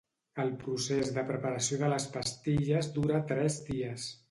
[0.43, 4.11] El procés de preparació de les pastilles dura tres dies.